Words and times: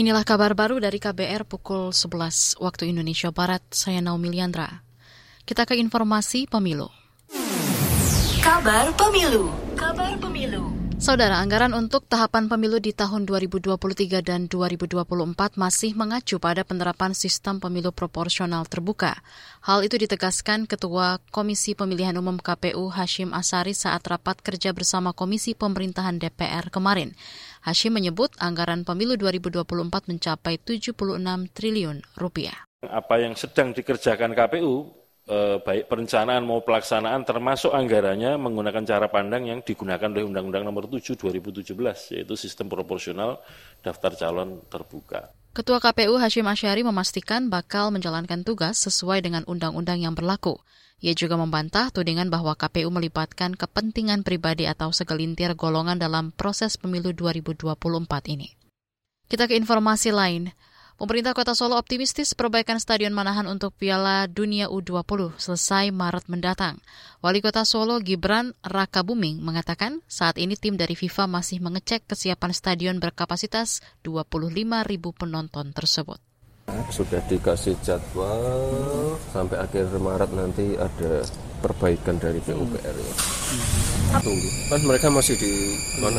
Inilah 0.00 0.24
kabar 0.24 0.56
baru 0.56 0.80
dari 0.80 0.96
KBR 0.96 1.44
pukul 1.44 1.92
11 1.92 2.56
waktu 2.56 2.88
Indonesia 2.88 3.28
Barat. 3.28 3.60
Saya 3.68 4.00
Naomi 4.00 4.32
Liandra. 4.32 4.80
Kita 5.44 5.68
ke 5.68 5.76
informasi 5.76 6.48
pemilu. 6.48 6.88
Kabar 8.40 8.96
pemilu. 8.96 9.52
Kabar 9.76 10.16
pemilu. 10.16 10.79
Saudara, 11.00 11.40
anggaran 11.40 11.72
untuk 11.72 12.04
tahapan 12.04 12.44
pemilu 12.44 12.76
di 12.76 12.92
tahun 12.92 13.24
2023 13.24 14.20
dan 14.20 14.52
2024 14.52 15.56
masih 15.56 15.96
mengacu 15.96 16.36
pada 16.36 16.60
penerapan 16.60 17.16
sistem 17.16 17.56
pemilu 17.56 17.88
proporsional 17.88 18.68
terbuka. 18.68 19.16
Hal 19.64 19.80
itu 19.80 19.96
ditegaskan 19.96 20.68
Ketua 20.68 21.16
Komisi 21.32 21.72
Pemilihan 21.72 22.12
Umum 22.20 22.36
KPU 22.36 22.92
Hashim 22.92 23.32
Asari 23.32 23.72
saat 23.72 24.04
rapat 24.04 24.44
kerja 24.44 24.76
bersama 24.76 25.16
Komisi 25.16 25.56
Pemerintahan 25.56 26.20
DPR 26.20 26.68
kemarin. 26.68 27.16
Hashim 27.64 27.96
menyebut 27.96 28.36
anggaran 28.36 28.84
pemilu 28.84 29.16
2024 29.16 30.04
mencapai 30.04 30.60
76 30.60 31.00
triliun 31.56 32.04
rupiah. 32.20 32.68
Apa 32.84 33.24
yang 33.24 33.32
sedang 33.40 33.72
dikerjakan 33.72 34.36
KPU, 34.36 34.99
eh, 35.30 35.56
baik 35.62 35.86
perencanaan 35.86 36.42
mau 36.42 36.60
pelaksanaan 36.66 37.22
termasuk 37.22 37.70
anggarannya 37.70 38.34
menggunakan 38.36 38.82
cara 38.82 39.06
pandang 39.06 39.46
yang 39.46 39.62
digunakan 39.62 40.10
oleh 40.10 40.26
Undang-Undang 40.26 40.66
Nomor 40.66 40.90
7 40.90 41.14
2017 41.14 41.72
yaitu 42.18 42.34
sistem 42.34 42.66
proporsional 42.66 43.38
daftar 43.80 44.18
calon 44.18 44.60
terbuka. 44.66 45.30
Ketua 45.50 45.82
KPU 45.82 46.14
Hashim 46.18 46.46
Asyari 46.46 46.86
memastikan 46.86 47.50
bakal 47.50 47.90
menjalankan 47.90 48.46
tugas 48.46 48.78
sesuai 48.86 49.22
dengan 49.22 49.42
undang-undang 49.50 49.98
yang 49.98 50.14
berlaku. 50.14 50.62
Ia 51.00 51.16
juga 51.16 51.40
membantah 51.40 51.88
tudingan 51.88 52.28
bahwa 52.28 52.52
KPU 52.54 52.92
melibatkan 52.92 53.56
kepentingan 53.56 54.20
pribadi 54.20 54.68
atau 54.68 54.92
segelintir 54.92 55.56
golongan 55.56 55.96
dalam 55.96 56.28
proses 56.30 56.76
pemilu 56.76 57.16
2024 57.16 57.72
ini. 58.36 58.52
Kita 59.26 59.48
ke 59.48 59.56
informasi 59.56 60.12
lain. 60.12 60.52
Pemerintah 61.00 61.32
Kota 61.32 61.56
Solo 61.56 61.80
optimistis 61.80 62.36
perbaikan 62.36 62.76
Stadion 62.76 63.16
Manahan 63.16 63.48
untuk 63.48 63.72
Piala 63.72 64.28
Dunia 64.28 64.68
U20 64.68 65.32
selesai 65.40 65.88
Maret 65.96 66.28
mendatang. 66.28 66.76
Wali 67.24 67.40
Kota 67.40 67.64
Solo 67.64 68.04
Gibran 68.04 68.52
Raka 68.60 69.00
Buming 69.00 69.40
mengatakan 69.40 70.04
saat 70.04 70.36
ini 70.36 70.60
tim 70.60 70.76
dari 70.76 70.92
FIFA 70.92 71.24
masih 71.24 71.64
mengecek 71.64 72.04
kesiapan 72.04 72.52
stadion 72.52 72.96
berkapasitas 73.00 73.80
25 74.04 74.44
ribu 74.84 75.16
penonton 75.16 75.72
tersebut. 75.72 76.20
Sudah 76.92 77.24
dikasih 77.32 77.80
jadwal 77.80 79.16
sampai 79.32 79.56
akhir 79.56 79.96
Maret 79.96 80.36
nanti 80.36 80.76
ada 80.76 81.24
perbaikan 81.60 82.16
dari 82.16 82.40
PUPR 82.40 82.96
ya. 82.96 83.12
Tunggu, 84.24 84.48
kan 84.66 84.80
mereka 84.82 85.06
masih 85.12 85.38
di 85.38 85.76
mana? 86.02 86.18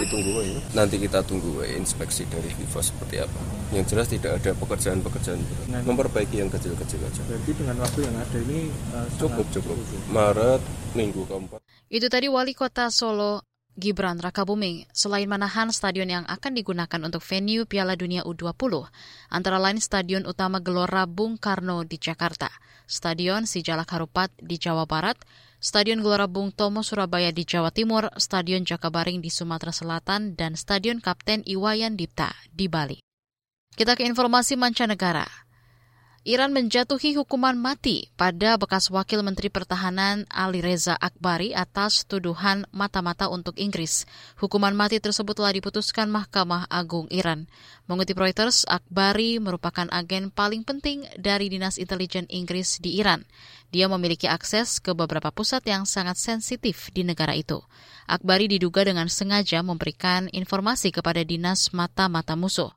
Ditunggu 0.00 0.42
ya. 0.42 0.58
Nanti 0.74 0.98
kita 0.98 1.22
tunggu 1.22 1.62
ya, 1.62 1.76
inspeksi 1.78 2.26
dari 2.26 2.50
FIFA 2.50 2.80
seperti 2.82 3.16
apa. 3.22 3.40
Yang 3.70 3.86
jelas 3.94 4.06
tidak 4.10 4.32
ada 4.42 4.50
pekerjaan-pekerjaan 4.58 5.40
memperbaiki 5.84 6.42
yang 6.42 6.50
kecil-kecil 6.50 7.00
aja. 7.04 7.22
Berarti 7.28 7.52
dengan 7.54 7.76
waktu 7.78 7.98
yang 8.02 8.16
ada 8.16 8.38
ini 8.48 8.60
uh, 8.96 9.06
Cukup 9.20 9.46
cukup. 9.54 9.76
Maret 10.10 10.60
minggu 10.96 11.22
keempat. 11.28 11.60
Itu 11.92 12.08
tadi 12.08 12.26
Wali 12.26 12.56
Kota 12.56 12.88
Solo 12.88 13.51
Gibran 13.72 14.20
Rakabuming, 14.20 14.84
selain 14.92 15.24
Manahan, 15.24 15.72
stadion 15.72 16.04
yang 16.04 16.28
akan 16.28 16.52
digunakan 16.52 17.00
untuk 17.00 17.24
venue 17.24 17.64
Piala 17.64 17.96
Dunia 17.96 18.20
U20, 18.20 18.52
antara 19.32 19.56
lain 19.56 19.80
Stadion 19.80 20.28
Utama 20.28 20.60
Gelora 20.60 21.08
Bung 21.08 21.40
Karno 21.40 21.80
di 21.80 21.96
Jakarta, 21.96 22.52
Stadion 22.84 23.48
Sijalak 23.48 23.88
Harupat 23.88 24.28
di 24.36 24.60
Jawa 24.60 24.84
Barat, 24.84 25.16
Stadion 25.56 26.04
Gelora 26.04 26.28
Bung 26.28 26.52
Tomo 26.52 26.84
Surabaya 26.84 27.32
di 27.32 27.48
Jawa 27.48 27.72
Timur, 27.72 28.12
Stadion 28.20 28.60
Jakabaring 28.60 29.24
di 29.24 29.32
Sumatera 29.32 29.72
Selatan, 29.72 30.36
dan 30.36 30.52
Stadion 30.52 31.00
Kapten 31.00 31.40
Iwayan 31.48 31.96
Dipta 31.96 32.28
di 32.52 32.68
Bali. 32.68 33.00
Kita 33.72 33.96
ke 33.96 34.04
informasi 34.04 34.52
mancanegara. 34.60 35.24
Iran 36.22 36.54
menjatuhi 36.54 37.18
hukuman 37.18 37.58
mati 37.58 38.06
pada 38.14 38.54
bekas 38.54 38.94
Wakil 38.94 39.26
Menteri 39.26 39.50
Pertahanan 39.50 40.22
Ali 40.30 40.62
Reza 40.62 40.94
Akbari 40.94 41.50
atas 41.50 42.06
tuduhan 42.06 42.62
mata-mata 42.70 43.26
untuk 43.26 43.58
Inggris. 43.58 44.06
Hukuman 44.38 44.70
mati 44.70 45.02
tersebut 45.02 45.34
telah 45.34 45.50
diputuskan 45.50 46.06
Mahkamah 46.14 46.70
Agung 46.70 47.10
Iran. 47.10 47.50
Mengutip 47.90 48.22
Reuters, 48.22 48.62
Akbari 48.70 49.42
merupakan 49.42 49.90
agen 49.90 50.30
paling 50.30 50.62
penting 50.62 51.10
dari 51.18 51.50
Dinas 51.50 51.74
Intelijen 51.74 52.30
Inggris 52.30 52.78
di 52.78 53.02
Iran. 53.02 53.26
Dia 53.74 53.90
memiliki 53.90 54.30
akses 54.30 54.78
ke 54.78 54.94
beberapa 54.94 55.34
pusat 55.34 55.66
yang 55.66 55.90
sangat 55.90 56.22
sensitif 56.22 56.94
di 56.94 57.02
negara 57.02 57.34
itu. 57.34 57.58
Akbari 58.06 58.46
diduga 58.46 58.86
dengan 58.86 59.10
sengaja 59.10 59.58
memberikan 59.66 60.30
informasi 60.30 60.94
kepada 60.94 61.26
dinas 61.26 61.74
mata-mata 61.74 62.38
musuh. 62.38 62.70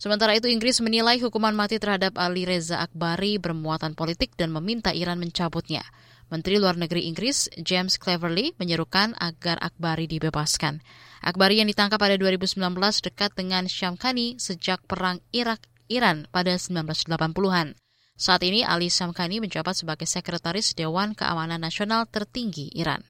Sementara 0.00 0.32
itu 0.32 0.48
Inggris 0.48 0.80
menilai 0.80 1.20
hukuman 1.20 1.52
mati 1.52 1.76
terhadap 1.76 2.16
Ali 2.16 2.48
Reza 2.48 2.80
Akbari 2.80 3.36
bermuatan 3.36 3.92
politik 3.92 4.32
dan 4.32 4.48
meminta 4.48 4.96
Iran 4.96 5.20
mencabutnya. 5.20 5.84
Menteri 6.32 6.56
Luar 6.56 6.80
Negeri 6.80 7.04
Inggris 7.04 7.52
James 7.60 8.00
Cleverly 8.00 8.56
menyerukan 8.56 9.12
agar 9.20 9.60
Akbari 9.60 10.08
dibebaskan. 10.08 10.80
Akbari 11.20 11.60
yang 11.60 11.68
ditangkap 11.68 12.00
pada 12.00 12.16
2019 12.16 12.56
dekat 12.80 13.36
dengan 13.36 13.68
Syamkhani 13.68 14.40
sejak 14.40 14.80
perang 14.88 15.20
Irak-Iran 15.36 16.32
pada 16.32 16.56
1980-an. 16.56 17.76
Saat 18.16 18.40
ini 18.48 18.64
Ali 18.64 18.88
Syamkhani 18.88 19.44
menjabat 19.44 19.84
sebagai 19.84 20.08
Sekretaris 20.08 20.72
Dewan 20.72 21.12
Keamanan 21.12 21.60
Nasional 21.60 22.08
tertinggi 22.08 22.72
Iran. 22.72 23.04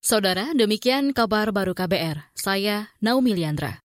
Saudara, 0.00 0.56
demikian 0.56 1.12
kabar 1.12 1.52
baru 1.52 1.76
KBR. 1.76 2.32
Saya 2.32 2.88
Naomi 3.04 3.36
Liandra. 3.36 3.84